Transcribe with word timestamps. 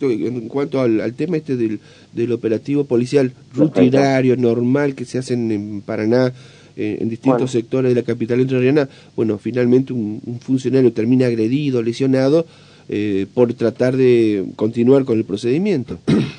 En 0.00 0.46
cuanto 0.46 0.80
al, 0.80 1.12
tema 1.14 1.38
este 1.38 1.56
del, 1.56 1.80
del, 2.12 2.30
operativo 2.30 2.84
policial 2.84 3.32
rutinario, 3.52 4.36
normal, 4.36 4.94
que 4.94 5.04
se 5.04 5.18
hacen 5.18 5.50
en 5.50 5.82
Paraná, 5.82 6.32
eh, 6.76 6.98
en 7.00 7.08
distintos 7.08 7.50
sectores 7.50 7.92
de 7.92 8.00
la 8.00 8.06
capital 8.06 8.38
entrerriana, 8.38 8.88
bueno, 9.16 9.38
finalmente 9.38 9.92
un, 9.92 10.20
funcionario 10.40 10.92
termina 10.92 11.26
agredido, 11.26 11.82
lesionado, 11.82 12.46
eh, 12.88 13.26
por 13.34 13.52
tratar 13.54 13.96
de 13.96 14.46
continuar 14.54 15.04
con 15.04 15.18
el 15.18 15.24
procedimiento. 15.24 15.98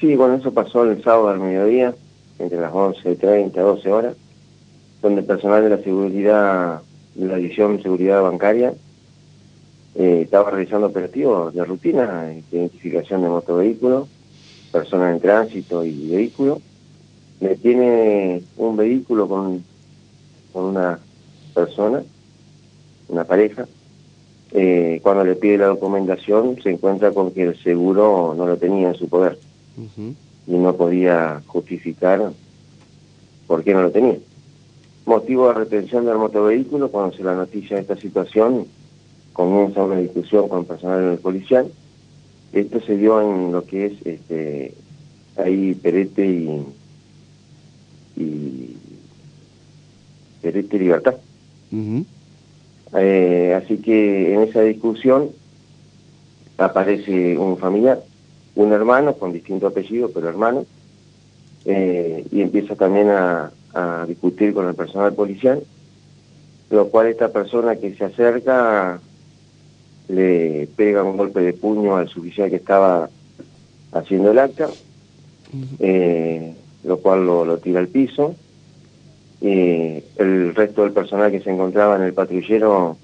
Sí, 0.00 0.16
bueno, 0.16 0.36
eso 0.36 0.50
pasó 0.50 0.90
el 0.90 1.02
sábado 1.04 1.28
al 1.28 1.40
mediodía, 1.40 1.94
entre 2.38 2.58
las 2.58 2.72
11.30 2.72 3.52
y 3.54 3.58
12 3.58 3.92
horas, 3.92 4.16
donde 5.02 5.20
el 5.20 5.26
personal 5.26 5.62
de 5.62 5.68
la 5.68 5.82
seguridad, 5.82 6.80
de 7.14 7.26
la 7.26 7.36
división 7.36 7.82
seguridad 7.82 8.22
bancaria, 8.22 8.72
eh, 9.94 10.22
estaba 10.24 10.50
realizando 10.50 10.86
operativos 10.86 11.52
de 11.52 11.64
rutina, 11.64 12.22
de 12.24 12.42
identificación 12.52 13.22
de 13.22 13.28
motovehículos, 13.28 14.08
personas 14.70 15.14
en 15.14 15.20
tránsito 15.20 15.84
y 15.84 16.10
vehículos. 16.10 16.58
tiene 17.62 18.42
un 18.56 18.76
vehículo 18.76 19.28
con, 19.28 19.64
con 20.52 20.64
una 20.66 20.98
persona, 21.54 22.02
una 23.08 23.24
pareja. 23.24 23.66
Eh, 24.52 25.00
cuando 25.02 25.24
le 25.24 25.36
pide 25.36 25.58
la 25.58 25.66
documentación 25.66 26.60
se 26.60 26.70
encuentra 26.70 27.12
con 27.12 27.30
que 27.30 27.44
el 27.44 27.62
seguro 27.62 28.34
no 28.36 28.46
lo 28.46 28.56
tenía 28.56 28.88
en 28.88 28.96
su 28.96 29.08
poder 29.08 29.38
y 30.46 30.52
no 30.52 30.74
podía 30.74 31.40
justificar 31.46 32.32
por 33.46 33.62
qué 33.62 33.74
no 33.74 33.82
lo 33.82 33.90
tenía. 33.90 34.16
Motivo 35.06 35.48
de 35.48 35.54
retención 35.54 36.04
del 36.04 36.18
motovehículo, 36.18 36.90
cuando 36.90 37.16
se 37.16 37.22
la 37.22 37.34
noticia 37.34 37.76
de 37.76 37.82
esta 37.82 37.96
situación, 37.96 38.66
comienza 39.32 39.84
una 39.84 39.96
discusión 39.96 40.48
con 40.48 40.60
el 40.60 40.66
personal 40.66 41.18
policial. 41.18 41.70
Esto 42.52 42.80
se 42.80 42.96
dio 42.96 43.20
en 43.20 43.52
lo 43.52 43.64
que 43.64 43.86
es 43.86 43.92
este, 44.04 44.74
ahí 45.36 45.74
Perete 45.74 46.26
y, 46.26 46.66
y 48.16 48.76
Perete 50.42 50.78
Libertad. 50.78 51.14
Eh, 52.94 53.60
así 53.62 53.76
que 53.78 54.34
en 54.34 54.42
esa 54.42 54.62
discusión 54.62 55.30
aparece 56.58 57.38
un 57.38 57.56
familiar, 57.56 58.02
un 58.56 58.72
hermano 58.72 59.14
con 59.14 59.32
distinto 59.32 59.68
apellido, 59.68 60.10
pero 60.10 60.28
hermano, 60.28 60.66
eh, 61.64 62.26
y 62.32 62.40
empieza 62.40 62.74
también 62.74 63.10
a, 63.10 63.52
a 63.74 64.04
discutir 64.06 64.52
con 64.52 64.66
el 64.68 64.74
personal 64.74 65.12
policial, 65.14 65.62
lo 66.70 66.88
cual 66.88 67.06
esta 67.06 67.28
persona 67.28 67.76
que 67.76 67.94
se 67.94 68.04
acerca 68.04 69.00
le 70.10 70.68
pega 70.76 71.04
un 71.04 71.16
golpe 71.16 71.40
de 71.40 71.52
puño 71.52 71.96
al 71.96 72.08
suficiente 72.08 72.50
que 72.50 72.56
estaba 72.56 73.08
haciendo 73.92 74.30
el 74.30 74.38
acta, 74.38 74.68
eh, 75.78 76.54
lo 76.84 76.98
cual 76.98 77.26
lo, 77.26 77.58
tira 77.58 77.80
al 77.80 77.88
piso. 77.88 78.34
y 79.40 80.02
el 80.16 80.54
resto 80.54 80.82
del 80.82 80.92
personal 80.92 81.30
que 81.30 81.40
se 81.40 81.50
encontraba 81.50 81.96
en 81.96 82.02
el 82.02 82.12
patrullero 82.12 82.96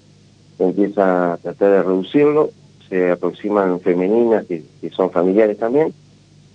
empieza 0.58 1.34
a 1.34 1.36
tratar 1.38 1.70
de 1.70 1.82
reducirlo, 1.82 2.50
se 2.88 3.10
aproximan 3.10 3.80
femeninas 3.80 4.44
que, 4.46 4.62
son 4.90 5.10
familiares 5.10 5.58
también, 5.58 5.92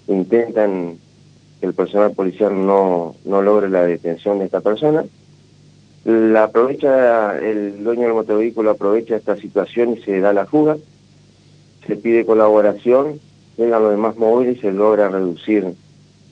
intentan 0.07 0.97
que 1.59 1.65
el 1.65 1.73
personal 1.73 2.11
policial 2.11 2.53
no, 2.65 3.15
no 3.25 3.41
logre 3.41 3.69
la 3.69 3.83
detención 3.83 4.39
de 4.39 4.45
esta 4.45 4.61
persona, 4.61 5.03
la 6.03 6.45
aprovecha, 6.45 7.37
el 7.37 7.83
dueño 7.83 8.03
del 8.03 8.13
motovehículo 8.13 8.71
aprovecha 8.71 9.15
esta 9.15 9.37
situación 9.37 9.93
y 9.93 10.01
se 10.01 10.19
da 10.19 10.33
la 10.33 10.45
fuga, 10.45 10.77
se 11.85 11.95
pide 11.95 12.25
colaboración, 12.25 13.19
llegan 13.57 13.83
los 13.83 13.91
demás 13.91 14.17
móviles 14.17 14.57
y 14.57 14.61
se 14.61 14.71
logra 14.71 15.09
reducir 15.09 15.73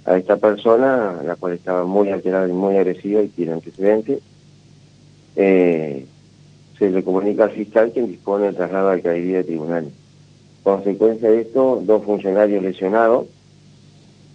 a 0.06 0.18
esta 0.18 0.38
persona, 0.38 1.22
la 1.24 1.36
cual 1.36 1.54
estaba 1.54 1.86
muy 1.86 2.10
alterada 2.10 2.48
y 2.48 2.52
muy 2.52 2.78
agresiva 2.78 3.22
y 3.22 3.28
tiene 3.28 3.54
antecedentes. 3.54 4.22
Eh, 5.36 6.06
se 6.80 6.90
le 6.90 7.04
comunica 7.04 7.44
al 7.44 7.52
fiscal 7.52 7.92
quien 7.92 8.08
dispone 8.08 8.46
del 8.46 8.56
traslado 8.56 8.90
al 8.90 9.02
caería 9.02 9.38
de 9.38 9.44
tribunal. 9.44 9.90
Consecuencia 10.64 11.30
de 11.30 11.42
esto, 11.42 11.82
dos 11.84 12.04
funcionarios 12.04 12.64
lesionados, 12.64 13.28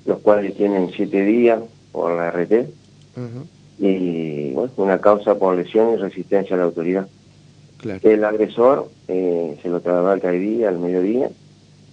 los 0.07 0.19
cuales 0.19 0.55
tienen 0.55 0.91
siete 0.95 1.25
días 1.25 1.61
por 1.91 2.13
la 2.13 2.31
RT, 2.31 2.69
y 3.79 4.53
bueno, 4.53 4.73
una 4.77 5.01
causa 5.01 5.35
por 5.35 5.57
lesión 5.57 5.95
y 5.95 5.97
resistencia 5.97 6.55
a 6.55 6.59
la 6.59 6.65
autoridad. 6.65 7.09
El 8.03 8.25
agresor 8.25 8.89
eh, 9.09 9.59
se 9.63 9.69
lo 9.69 9.81
trasladó 9.81 10.11
al 10.11 10.21
CAIDI 10.21 10.65
al 10.65 10.79
mediodía 10.79 11.29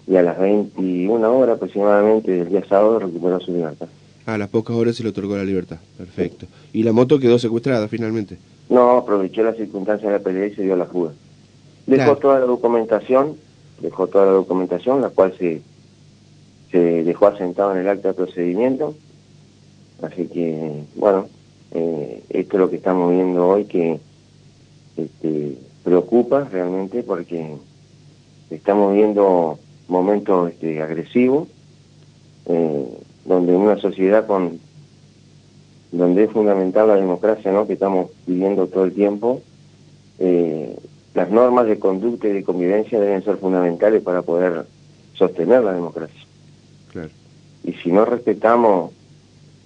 y 0.07 0.15
a 0.15 0.23
las 0.23 0.39
21 0.39 1.37
horas 1.37 1.57
aproximadamente 1.57 2.31
del 2.31 2.49
día 2.49 2.63
sábado 2.67 2.99
recuperó 2.99 3.39
su 3.39 3.51
libertad. 3.51 3.87
A 4.25 4.37
las 4.37 4.49
pocas 4.49 4.75
horas 4.75 4.95
se 4.95 5.03
le 5.03 5.09
otorgó 5.09 5.35
la 5.35 5.43
libertad, 5.43 5.77
perfecto. 5.97 6.45
¿Y 6.71 6.83
la 6.83 6.93
moto 6.93 7.19
quedó 7.19 7.39
secuestrada 7.39 7.87
finalmente? 7.87 8.37
No, 8.69 8.97
aprovechó 8.97 9.43
las 9.43 9.57
circunstancias 9.57 10.11
de 10.11 10.17
la 10.17 10.23
pelea 10.23 10.47
y 10.47 10.55
se 10.55 10.63
dio 10.63 10.75
la 10.75 10.85
fuga. 10.85 11.11
Dejó 11.87 12.15
toda 12.17 12.39
la 12.39 12.45
documentación, 12.45 13.35
dejó 13.81 14.07
toda 14.07 14.27
la 14.27 14.31
documentación, 14.31 15.01
la 15.01 15.09
cual 15.09 15.33
se, 15.37 15.61
se 16.71 17.03
dejó 17.03 17.27
asentado 17.27 17.73
en 17.73 17.79
el 17.79 17.89
acta 17.89 18.09
de 18.09 18.13
procedimiento. 18.13 18.95
Así 20.01 20.27
que, 20.27 20.83
bueno, 20.95 21.27
eh, 21.71 22.23
esto 22.29 22.57
es 22.57 22.59
lo 22.59 22.69
que 22.69 22.75
estamos 22.77 23.11
viendo 23.11 23.47
hoy 23.47 23.65
que 23.65 23.99
este, 24.97 25.57
preocupa 25.83 26.47
realmente 26.51 27.03
porque 27.03 27.55
estamos 28.49 28.93
viendo 28.93 29.57
momentos 29.87 30.51
este, 30.51 30.81
agresivos 30.81 31.47
eh, 32.45 32.97
donde 33.25 33.55
una 33.55 33.77
sociedad 33.77 34.27
con 34.27 34.59
donde 35.91 36.23
es 36.25 36.31
fundamental 36.31 36.87
la 36.87 36.95
democracia 36.95 37.51
¿no? 37.51 37.67
que 37.67 37.73
estamos 37.73 38.11
viviendo 38.27 38.67
todo 38.67 38.83
el 38.83 38.93
tiempo 38.93 39.41
eh, 40.19 40.77
las 41.13 41.29
normas 41.29 41.67
de 41.67 41.79
conducta 41.79 42.27
y 42.27 42.33
de 42.33 42.43
convivencia 42.43 42.99
deben 42.99 43.23
ser 43.23 43.37
fundamentales 43.37 44.01
para 44.01 44.21
poder 44.21 44.65
sostener 45.13 45.63
la 45.63 45.73
democracia 45.73 46.21
y 47.63 47.73
si 47.73 47.91
no 47.91 48.05
respetamos 48.05 48.91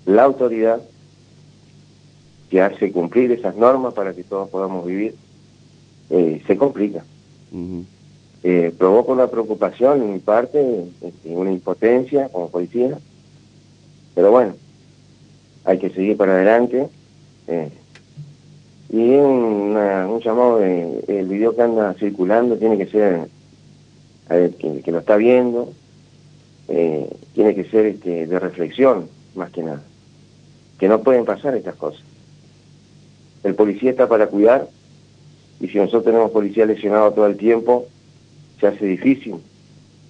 la 0.05 0.23
autoridad 0.23 0.81
que 2.49 2.61
hace 2.61 2.91
cumplir 2.91 3.31
esas 3.31 3.55
normas 3.55 3.93
para 3.93 4.13
que 4.13 4.23
todos 4.23 4.49
podamos 4.49 4.85
vivir, 4.85 5.15
eh, 6.09 6.41
se 6.45 6.57
complica. 6.57 7.03
Eh, 8.43 8.73
provoca 8.77 9.11
una 9.11 9.27
preocupación 9.27 10.01
en 10.01 10.13
mi 10.13 10.19
parte, 10.19 10.85
este, 11.01 11.35
una 11.35 11.51
impotencia 11.51 12.29
como 12.29 12.49
policía, 12.49 12.97
pero 14.13 14.31
bueno, 14.31 14.53
hay 15.63 15.79
que 15.79 15.89
seguir 15.89 16.15
para 16.17 16.33
adelante. 16.33 16.87
Eh, 17.47 17.69
y 18.89 19.15
un, 19.15 19.75
un 19.75 20.19
llamado, 20.21 20.59
de, 20.59 21.03
el 21.07 21.27
video 21.27 21.55
que 21.55 21.61
anda 21.63 21.95
circulando 21.95 22.55
tiene 22.57 22.77
que 22.77 22.85
ser, 22.85 23.27
a 24.29 24.35
ver, 24.35 24.51
que, 24.51 24.91
lo 24.91 24.99
está 24.99 25.17
viendo, 25.17 25.73
tiene 26.67 27.55
que 27.55 27.65
ser 27.65 27.87
este, 27.87 28.27
de 28.27 28.39
reflexión, 28.39 29.09
más 29.33 29.49
que 29.51 29.63
nada. 29.63 29.81
Que 30.77 30.87
no 30.87 31.01
pueden 31.01 31.25
pasar 31.25 31.55
estas 31.55 31.75
cosas. 31.75 32.03
El 33.45 33.53
policía 33.53 33.91
está 33.91 34.09
para 34.09 34.25
cuidar 34.25 34.67
y 35.59 35.67
si 35.67 35.77
nosotros 35.77 36.03
tenemos 36.03 36.31
policía 36.31 36.65
lesionado 36.65 37.11
todo 37.13 37.27
el 37.27 37.37
tiempo, 37.37 37.85
se 38.59 38.65
hace 38.65 38.85
difícil. 38.87 39.35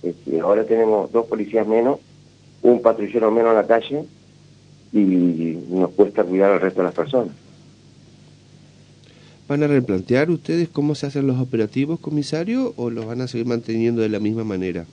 Este, 0.02 0.40
ahora 0.40 0.64
tenemos 0.64 1.12
dos 1.12 1.26
policías 1.26 1.68
menos, 1.68 2.00
un 2.62 2.82
patrullero 2.82 3.30
menos 3.32 3.50
en 3.50 3.56
la 3.58 3.68
calle 3.68 4.06
y 4.94 5.58
nos 5.70 5.90
cuesta 5.92 6.24
cuidar 6.24 6.54
al 6.54 6.62
resto 6.62 6.80
de 6.80 6.86
las 6.86 6.96
personas. 6.96 7.36
¿Van 9.50 9.64
a 9.64 9.68
replantear 9.68 10.32
ustedes 10.32 10.70
cómo 10.70 10.96
se 10.96 11.08
hacen 11.08 11.28
los 11.28 11.38
operativos, 11.38 12.00
comisario, 12.00 12.74
o 12.78 12.90
los 12.90 13.06
van 13.06 13.20
a 13.20 13.28
seguir 13.28 13.48
manteniendo 13.48 14.02
de 14.02 14.10
la 14.10 14.20
misma 14.20 14.46
manera? 14.46 14.86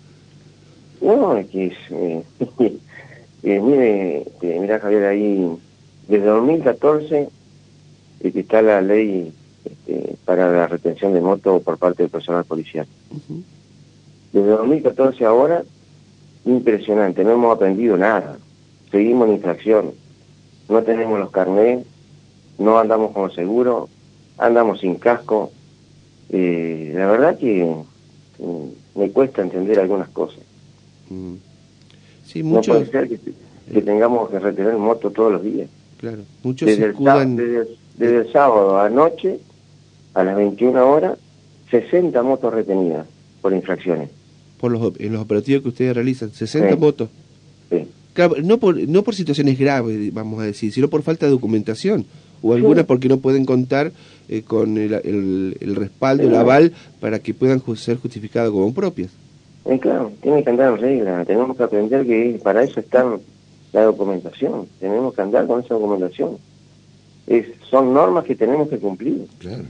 No, 1.00 1.36
es 1.36 1.46
que 1.46 1.72
eh, 1.90 2.22
eh, 3.44 3.60
mire, 3.60 4.26
eh, 4.42 4.58
mira 4.60 4.80
Javier, 4.80 5.04
ahí 5.04 5.46
desde 6.08 6.26
2014 6.26 7.28
que 8.30 8.40
está 8.40 8.62
la 8.62 8.80
ley 8.80 9.32
este, 9.64 10.16
para 10.24 10.50
la 10.50 10.66
retención 10.66 11.12
de 11.12 11.20
moto 11.20 11.60
por 11.60 11.78
parte 11.78 12.02
del 12.02 12.10
personal 12.10 12.44
policial. 12.44 12.86
Desde 14.32 14.48
2014 14.48 15.24
ahora, 15.24 15.64
impresionante, 16.44 17.24
no 17.24 17.32
hemos 17.32 17.56
aprendido 17.56 17.96
nada. 17.96 18.38
Seguimos 18.90 19.28
en 19.28 19.34
infracción, 19.34 19.92
no 20.68 20.82
tenemos 20.82 21.18
los 21.18 21.30
carnés, 21.30 21.84
no 22.58 22.78
andamos 22.78 23.12
como 23.12 23.30
seguro, 23.30 23.88
andamos 24.38 24.80
sin 24.80 24.96
casco. 24.96 25.50
Eh, 26.30 26.92
la 26.94 27.06
verdad 27.06 27.38
que 27.38 27.64
mm, 28.38 28.98
me 28.98 29.10
cuesta 29.10 29.42
entender 29.42 29.80
algunas 29.80 30.08
cosas. 30.08 30.40
Sí, 32.26 32.42
mucho... 32.42 32.72
No 32.72 32.78
puede 32.78 32.90
ser 32.90 33.08
que, 33.08 33.82
tengamos 33.82 34.30
que 34.30 34.38
retener 34.38 34.76
moto 34.76 35.10
todos 35.10 35.32
los 35.32 35.42
días. 35.42 35.68
Claro, 35.98 36.22
muchos 36.42 36.66
desde, 36.66 36.92
desde 36.92 37.81
el 37.98 38.32
sábado 38.32 38.78
anoche, 38.80 39.38
a 40.14 40.24
las 40.24 40.36
21 40.36 40.90
horas, 40.90 41.18
60 41.70 42.22
motos 42.22 42.52
retenidas 42.52 43.06
por 43.40 43.52
infracciones. 43.52 44.10
por 44.58 44.70
los, 44.70 44.92
en 45.00 45.12
los 45.12 45.22
operativos 45.22 45.62
que 45.62 45.68
ustedes 45.68 45.94
realizan, 45.94 46.30
60 46.30 46.76
motos. 46.76 47.08
Sí. 47.70 47.88
no, 48.44 48.58
por, 48.58 48.76
no 48.88 49.02
por 49.02 49.14
situaciones 49.14 49.58
graves, 49.58 50.12
vamos 50.14 50.40
a 50.40 50.44
decir, 50.44 50.72
sino 50.72 50.88
por 50.88 51.02
falta 51.02 51.26
de 51.26 51.32
documentación, 51.32 52.06
o 52.42 52.52
algunas 52.54 52.84
porque 52.84 53.08
no 53.08 53.18
pueden 53.18 53.44
contar 53.44 53.92
eh, 54.28 54.42
con 54.42 54.78
el, 54.78 54.94
el, 55.60 55.76
respaldo, 55.76 56.24
el 56.24 56.34
aval, 56.34 56.72
para 57.00 57.18
que 57.18 57.34
puedan 57.34 57.60
ser 57.76 57.96
justificadas 57.96 58.50
como 58.50 58.72
propias. 58.72 59.10
Eh, 59.64 59.78
claro, 59.78 60.12
tiene 60.20 60.42
que 60.42 60.50
andar 60.50 60.74
en 60.74 60.80
regla, 60.80 61.24
tenemos 61.24 61.56
que 61.56 61.62
aprender 61.62 62.06
que 62.06 62.40
para 62.42 62.62
eso 62.62 62.80
está 62.80 63.04
la 63.72 63.82
documentación, 63.82 64.66
tenemos 64.80 65.14
que 65.14 65.22
andar 65.22 65.46
con 65.46 65.60
esa 65.60 65.74
documentación. 65.74 66.36
Es, 67.26 67.46
son 67.70 67.94
normas 67.94 68.24
que 68.24 68.34
tenemos 68.34 68.68
que 68.68 68.78
cumplir. 68.78 69.26
Claro, 69.38 69.64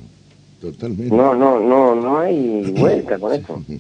totalmente. 0.60 1.14
No, 1.14 1.34
no, 1.34 1.60
no, 1.60 1.94
no 1.94 2.19
hay 2.19 2.72
vuelta 2.76 3.19
con 3.19 3.32
eso. 3.32 3.62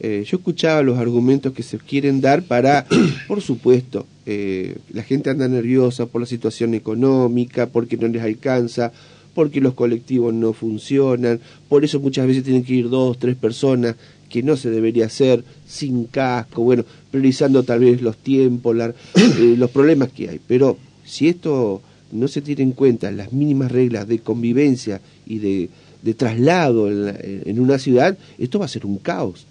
Eh, 0.00 0.22
yo 0.24 0.36
escuchaba 0.36 0.80
los 0.82 0.96
argumentos 0.96 1.52
que 1.52 1.64
se 1.64 1.76
quieren 1.76 2.20
dar 2.20 2.44
para, 2.44 2.86
por 3.26 3.40
supuesto, 3.40 4.06
eh, 4.26 4.76
la 4.92 5.02
gente 5.02 5.28
anda 5.28 5.48
nerviosa 5.48 6.06
por 6.06 6.20
la 6.20 6.26
situación 6.28 6.74
económica, 6.74 7.66
porque 7.66 7.96
no 7.96 8.06
les 8.06 8.22
alcanza, 8.22 8.92
porque 9.34 9.60
los 9.60 9.74
colectivos 9.74 10.32
no 10.32 10.52
funcionan, 10.52 11.40
por 11.68 11.84
eso 11.84 11.98
muchas 11.98 12.28
veces 12.28 12.44
tienen 12.44 12.62
que 12.62 12.74
ir 12.74 12.88
dos, 12.90 13.18
tres 13.18 13.34
personas 13.34 13.96
que 14.28 14.42
no 14.42 14.56
se 14.56 14.70
debería 14.70 15.06
hacer 15.06 15.42
sin 15.66 16.04
casco, 16.04 16.62
bueno, 16.62 16.84
priorizando 17.10 17.62
tal 17.62 17.80
vez 17.80 18.00
los 18.02 18.16
tiempos, 18.18 18.76
eh, 19.16 19.54
los 19.56 19.70
problemas 19.70 20.10
que 20.10 20.28
hay. 20.28 20.40
Pero 20.46 20.76
si 21.04 21.28
esto 21.28 21.82
no 22.12 22.28
se 22.28 22.40
tiene 22.40 22.62
en 22.62 22.72
cuenta, 22.72 23.10
las 23.10 23.32
mínimas 23.32 23.70
reglas 23.70 24.06
de 24.08 24.20
convivencia 24.20 25.00
y 25.26 25.38
de, 25.38 26.14
traslado 26.14 26.88
en, 26.88 27.60
una 27.60 27.78
ciudad, 27.78 28.16
esto 28.38 28.58
va 28.58 28.64
a 28.64 28.68
ser 28.68 28.86
un 28.86 28.98
caos. 28.98 29.46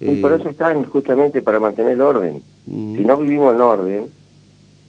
Y 0.00 0.16
por 0.16 0.32
eso 0.32 0.48
están 0.48 0.84
justamente 0.84 1.42
para 1.42 1.58
mantener 1.60 1.92
el 1.92 2.00
orden. 2.00 2.40
Mm. 2.66 2.96
Si 2.96 3.04
no 3.04 3.16
vivimos 3.16 3.54
en 3.54 3.60
orden, 3.60 4.06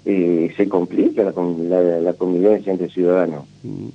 eh, 0.05 0.53
se 0.55 0.69
complica 0.69 1.23
la, 1.23 1.99
la, 1.99 2.13
convivencia 2.13 2.71
entre 2.71 2.89
ciudadanos. 2.89 3.45
Mm. 3.63 3.87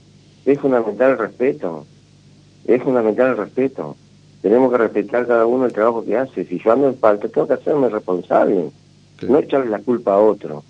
Es 0.44 0.58
fundamental 0.58 1.12
el 1.12 1.18
respeto. 1.18 1.86
Es 2.66 2.82
fundamental 2.82 3.30
el 3.30 3.36
respeto 3.36 3.96
tenemos 4.44 4.70
que 4.70 4.76
respetar 4.76 5.26
cada 5.26 5.46
uno 5.46 5.64
el 5.64 5.72
trabajo 5.72 6.04
que 6.04 6.18
hace. 6.18 6.44
Si 6.44 6.58
yo 6.58 6.70
ando 6.70 6.88
en 6.88 6.96
falta, 6.96 7.28
tengo 7.28 7.46
que 7.46 7.54
hacerme 7.54 7.88
responsable, 7.88 8.68
no 9.26 9.38
echarle 9.38 9.70
la 9.70 9.78
culpa 9.78 10.12
a 10.12 10.18
otro. 10.18 10.62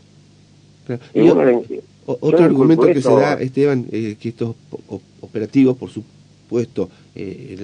Otro 2.06 2.44
argumento 2.44 2.86
que 2.86 3.00
se 3.00 3.10
da, 3.10 3.34
Esteban, 3.34 3.86
eh, 3.90 4.16
que 4.20 4.30
estos 4.30 4.54
operativos, 5.20 5.76
por 5.76 5.90
supuesto, 5.90 6.90
eh, 7.14 7.56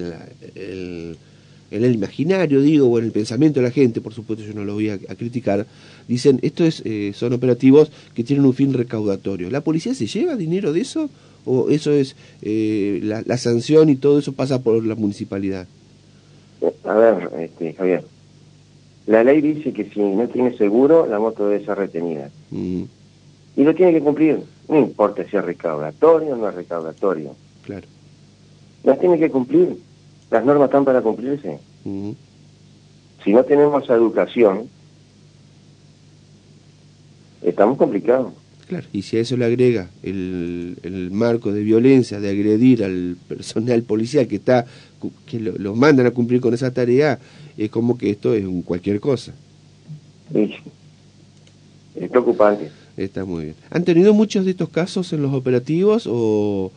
en, 0.55 1.83
el, 1.83 1.93
imaginario, 1.93 2.61
digo, 2.61 2.87
o 2.87 2.99
en 2.99 3.05
el 3.05 3.11
pensamiento 3.11 3.59
de 3.59 3.67
la 3.67 3.71
gente, 3.71 4.01
por 4.01 4.13
supuesto 4.13 4.43
yo 4.43 4.53
no 4.53 4.65
lo 4.65 4.73
voy 4.73 4.89
a, 4.89 4.97
criticar, 4.97 5.65
dicen, 6.07 6.39
esto 6.41 6.65
es, 6.65 6.81
eh, 6.85 7.11
son 7.15 7.33
operativos 7.33 7.91
que 8.13 8.23
tienen 8.23 8.45
un 8.45 8.53
fin 8.53 8.73
recaudatorio. 8.73 9.49
¿La 9.49 9.61
policía 9.61 9.93
se 9.93 10.07
lleva 10.07 10.35
dinero 10.35 10.73
de 10.73 10.81
eso? 10.81 11.09
¿O 11.45 11.69
eso 11.69 11.91
es 11.91 12.15
la 12.43 13.37
sanción 13.37 13.89
y 13.89 13.95
todo 13.95 14.19
eso 14.19 14.33
pasa 14.33 14.61
por 14.61 14.85
la 14.85 14.93
municipalidad? 14.93 15.67
A 16.83 16.93
ver, 16.93 17.29
este, 17.39 17.73
Javier, 17.73 18.03
la 19.07 19.23
ley 19.23 19.41
dice 19.41 19.73
que 19.73 19.85
si 19.85 19.99
no 19.99 20.27
tiene 20.27 20.55
seguro, 20.57 21.07
la 21.07 21.19
moto 21.19 21.47
debe 21.47 21.65
ser 21.65 21.77
retenida. 21.77 22.29
Mm. 22.51 22.83
Y 23.55 23.63
lo 23.63 23.75
tiene 23.75 23.91
que 23.93 24.01
cumplir. 24.01 24.39
No 24.69 24.77
importa 24.77 25.23
si 25.29 25.35
es 25.35 25.43
recaudatorio 25.43 26.33
o 26.33 26.37
no 26.37 26.49
es 26.49 26.55
recaudatorio. 26.55 27.35
Claro. 27.63 27.87
Las 28.83 28.99
tiene 28.99 29.19
que 29.19 29.29
cumplir. 29.29 29.77
Las 30.29 30.45
normas 30.45 30.67
están 30.67 30.85
para 30.85 31.01
cumplirse. 31.01 31.59
Si 33.23 33.33
no 33.33 33.43
tenemos 33.43 33.89
educación, 33.89 34.69
estamos 37.41 37.77
complicados. 37.77 38.33
Claro, 38.67 38.87
y 38.93 39.01
si 39.01 39.17
a 39.17 39.19
eso 39.19 39.35
le 39.35 39.43
agrega 39.43 39.89
el, 40.01 40.77
el 40.83 41.11
marco 41.11 41.51
de 41.51 41.61
violencia, 41.61 42.21
de 42.21 42.29
agredir 42.29 42.85
al 42.85 43.17
personal 43.27 43.83
policial 43.83 44.27
que 44.27 44.37
está 44.37 44.65
que 45.25 45.39
los 45.39 45.75
mandan 45.75 46.05
a 46.05 46.11
cumplir 46.11 46.39
con 46.39 46.53
esa 46.53 46.71
tarea, 46.71 47.19
es 47.57 47.69
como 47.69 47.97
que 47.97 48.11
esto 48.11 48.33
es 48.33 48.45
un 48.45 48.61
cualquier 48.61 49.01
cosa. 49.01 49.33
Sí. 50.31 50.55
Es 51.95 52.09
preocupante. 52.09 52.71
Está 53.03 53.25
muy 53.25 53.45
bien. 53.45 53.55
¿Han 53.71 53.83
tenido 53.83 54.13
muchos 54.13 54.45
de 54.45 54.51
estos 54.51 54.69
casos 54.69 55.11
en 55.13 55.21
los 55.21 55.33
operativos 55.33 56.07
o 56.09 56.71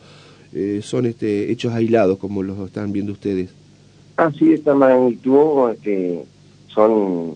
eh, 0.53 0.81
son 0.83 1.05
este, 1.05 1.51
hechos 1.51 1.73
aislados 1.73 2.17
como 2.17 2.41
los 2.41 2.57
están 2.59 2.91
viendo 2.91 3.11
ustedes? 3.11 3.49
Ah, 4.17 4.31
sí, 4.37 4.53
esta 4.53 4.73
magnitud 4.73 5.71
este, 5.71 6.23
son 6.67 7.35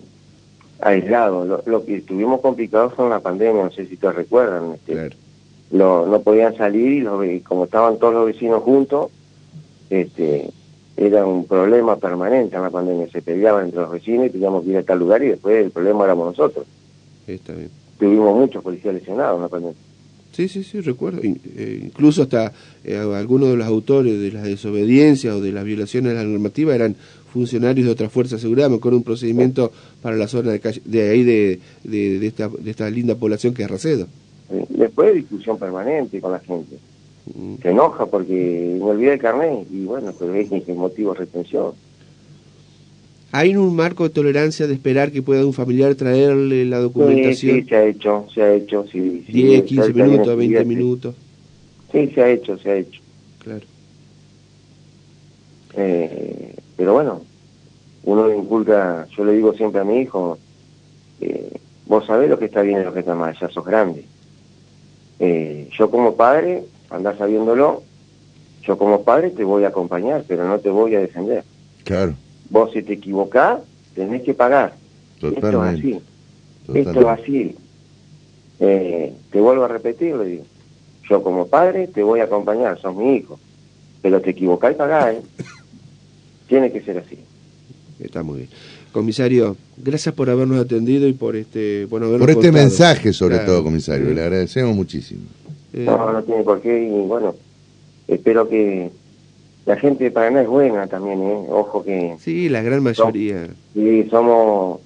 aislados. 0.80 1.62
Lo, 1.66 1.84
que 1.84 1.96
estuvimos 1.96 2.40
complicados 2.40 2.94
fue 2.94 3.08
la 3.08 3.20
pandemia, 3.20 3.64
no 3.64 3.70
sé 3.70 3.86
si 3.86 3.96
te 3.96 4.10
recuerdan. 4.10 4.72
Este, 4.74 5.16
no 5.70 6.20
podían 6.24 6.56
salir 6.56 7.06
y 7.30 7.40
como 7.40 7.64
estaban 7.64 7.98
todos 7.98 8.14
los 8.14 8.26
vecinos 8.26 8.62
juntos, 8.62 9.10
este, 9.88 10.50
era 10.96 11.24
un 11.24 11.46
problema 11.46 11.96
permanente 11.96 12.56
en 12.56 12.62
la 12.62 12.70
pandemia. 12.70 13.08
Se 13.10 13.22
peleaban 13.22 13.66
entre 13.66 13.82
los 13.82 13.92
vecinos 13.92 14.26
y 14.26 14.30
teníamos 14.30 14.64
que 14.64 14.70
ir 14.70 14.78
a 14.78 14.82
tal 14.82 14.98
lugar 14.98 15.22
y 15.22 15.28
después 15.28 15.64
el 15.64 15.70
problema 15.70 16.04
éramos 16.04 16.26
nosotros. 16.36 16.66
Está 17.26 17.52
bien. 17.52 17.70
Tuvimos 18.00 18.36
muchos 18.36 18.64
policías 18.64 18.94
lesionados 18.94 19.36
en 19.36 19.42
la 19.42 19.48
pandemia. 19.48 19.76
Sí, 20.32 20.48
sí, 20.48 20.64
sí, 20.64 20.80
recuerdo. 20.80 21.20
Eh, 21.22 21.80
incluso 21.84 22.22
hasta 22.22 22.52
eh, 22.84 22.96
algunos 22.96 23.50
de 23.50 23.56
los 23.56 23.66
autores 23.66 24.18
de 24.18 24.32
las 24.32 24.44
desobediencias 24.44 25.34
o 25.34 25.40
de 25.40 25.52
las 25.52 25.64
violaciones 25.64 26.12
a 26.12 26.14
la 26.16 26.24
normativa 26.24 26.74
eran 26.74 26.96
funcionarios 27.32 27.86
de 27.86 27.92
otra 27.92 28.08
fuerza 28.08 28.36
de 28.36 28.42
seguridad. 28.42 28.70
Me 28.70 28.76
acuerdo 28.76 28.98
un 28.98 29.04
procedimiento 29.04 29.70
para 30.02 30.16
la 30.16 30.26
zona 30.26 30.50
de, 30.50 30.60
calle, 30.60 30.80
de 30.84 31.10
ahí 31.10 31.22
de, 31.22 31.60
de, 31.84 32.26
esta, 32.26 32.48
de 32.48 32.70
esta 32.70 32.88
linda 32.90 33.14
población 33.14 33.54
que 33.54 33.62
es 33.64 33.70
Racedo. 33.70 34.06
Después 34.68 35.14
discusión 35.14 35.58
permanente 35.58 36.20
con 36.20 36.32
la 36.32 36.40
gente 36.40 36.76
se 37.62 37.70
enoja 37.70 38.06
porque 38.06 38.76
me 38.78 38.84
olvidé 38.84 39.14
el 39.14 39.18
carnet 39.18 39.66
y 39.70 39.84
bueno, 39.84 40.12
pero 40.18 40.34
es 40.34 40.68
motivo 40.68 41.12
de 41.12 41.20
retención. 41.20 41.72
¿Hay 43.32 43.54
un 43.54 43.76
marco 43.76 44.04
de 44.04 44.10
tolerancia 44.10 44.66
de 44.66 44.74
esperar 44.74 45.12
que 45.12 45.22
pueda 45.22 45.46
un 45.46 45.52
familiar 45.52 45.94
traerle 45.94 46.64
la 46.64 46.78
documentación? 46.78 47.60
Sí, 47.60 47.68
se 47.68 47.76
ha 47.76 47.84
hecho, 47.84 48.26
se 48.34 48.42
ha 48.42 48.52
hecho. 48.54 48.84
Sí, 48.90 49.24
10, 49.28 49.62
15 49.62 49.92
minutos, 49.92 50.36
20 50.36 50.64
minutos. 50.64 51.14
Sí, 51.92 52.10
se 52.12 52.22
ha 52.22 52.28
hecho, 52.28 52.58
se 52.58 52.70
ha 52.70 52.76
hecho. 52.76 53.00
Claro. 53.38 53.64
Eh, 55.76 56.54
pero 56.76 56.94
bueno, 56.94 57.22
uno 58.02 58.26
le 58.26 58.36
inculca, 58.36 59.06
yo 59.16 59.24
le 59.24 59.32
digo 59.32 59.52
siempre 59.54 59.80
a 59.80 59.84
mi 59.84 60.00
hijo, 60.00 60.38
eh, 61.20 61.52
vos 61.86 62.06
sabés 62.06 62.28
lo 62.28 62.38
que 62.38 62.46
está 62.46 62.62
bien 62.62 62.80
y 62.80 62.84
lo 62.84 62.92
que 62.92 63.00
está 63.00 63.14
mal, 63.14 63.36
ya 63.40 63.48
sos 63.48 63.64
grande. 63.64 64.04
Eh, 65.20 65.68
yo 65.78 65.90
como 65.90 66.16
padre 66.16 66.64
andás 66.90 67.18
sabiéndolo, 67.18 67.82
yo 68.62 68.76
como 68.76 69.04
padre 69.04 69.30
te 69.30 69.44
voy 69.44 69.64
a 69.64 69.68
acompañar, 69.68 70.24
pero 70.26 70.48
no 70.48 70.58
te 70.58 70.70
voy 70.70 70.96
a 70.96 71.00
defender. 71.00 71.44
Claro. 71.84 72.14
Vos 72.50 72.72
si 72.72 72.82
te 72.82 72.94
equivocás, 72.94 73.60
tenés 73.94 74.22
que 74.22 74.34
pagar. 74.34 74.74
Esto 75.22 75.64
es 75.64 75.78
así. 75.78 76.00
Esto 76.74 77.00
es 77.00 77.06
así. 77.06 77.56
Eh, 78.58 79.12
te 79.30 79.40
vuelvo 79.40 79.64
a 79.64 79.68
repetir, 79.68 80.16
le 80.16 80.24
digo. 80.24 80.44
Yo 81.08 81.22
como 81.22 81.46
padre 81.46 81.88
te 81.88 82.02
voy 82.02 82.20
a 82.20 82.24
acompañar, 82.24 82.78
sos 82.80 82.94
mi 82.94 83.16
hijo. 83.16 83.38
Pero 84.02 84.20
te 84.20 84.30
equivocás 84.30 84.72
y 84.72 84.74
pagás, 84.74 85.14
¿eh? 85.14 85.22
Tiene 86.48 86.72
que 86.72 86.82
ser 86.82 86.98
así. 86.98 87.18
Está 88.00 88.22
muy 88.22 88.38
bien. 88.38 88.50
Comisario, 88.92 89.56
gracias 89.76 90.14
por 90.14 90.30
habernos 90.30 90.58
atendido 90.60 91.06
y 91.06 91.12
por 91.12 91.36
este 91.36 91.84
bueno 91.84 92.18
por 92.18 92.28
este 92.28 92.50
mensaje 92.50 93.12
sobre 93.12 93.38
todo, 93.40 93.62
comisario. 93.62 94.12
Le 94.12 94.22
agradecemos 94.22 94.74
muchísimo. 94.74 95.22
Eh, 95.72 95.84
no, 95.84 96.12
no 96.12 96.22
tiene 96.24 96.42
por 96.42 96.60
qué 96.60 96.88
y 96.88 97.06
bueno, 97.06 97.36
espero 98.08 98.48
que 98.48 98.90
la 99.66 99.76
gente 99.76 100.04
de 100.04 100.10
Paraná 100.10 100.42
es 100.42 100.48
buena 100.48 100.86
también, 100.86 101.22
¿eh? 101.22 101.46
Ojo 101.48 101.84
que... 101.84 102.16
Sí, 102.18 102.48
la 102.48 102.62
gran 102.62 102.82
mayoría. 102.82 103.48
sí, 103.74 104.08
somos, 104.10 104.80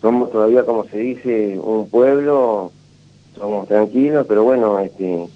somos 0.00 0.30
todavía, 0.30 0.64
como 0.64 0.84
se 0.84 0.98
dice, 0.98 1.58
un 1.58 1.88
pueblo, 1.88 2.72
somos 3.36 3.68
tranquilos, 3.68 4.26
pero 4.28 4.44
bueno, 4.44 4.78
este, 4.80 5.26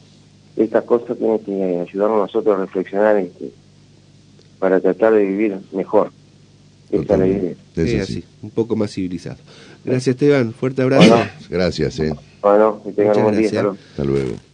estas 0.57 0.85
cosas 0.85 1.17
tienen 1.17 1.39
que 1.41 1.81
ayudarnos 1.81 2.19
a 2.19 2.23
nosotros 2.23 2.57
a 2.57 2.61
reflexionar 2.63 3.17
este, 3.17 3.51
para 4.59 4.81
tratar 4.81 5.15
de 5.15 5.25
vivir 5.25 5.59
mejor. 5.73 6.11
Esta 6.91 7.17
es 7.25 8.03
así, 8.03 8.25
un 8.43 8.51
poco 8.51 8.77
más 8.77 8.93
civilizado. 8.93 9.39
Gracias 9.85 10.09
Esteban, 10.09 10.53
fuerte 10.53 10.83
abrazo. 10.83 11.17
Gracias, 11.49 11.99
eh. 12.01 12.15
Bueno, 12.43 12.83
que 12.85 12.93
tengan 12.93 13.17
un 13.17 13.23
buen 13.23 13.39
día. 13.39 13.71
Hasta 13.91 14.05
luego. 14.05 14.52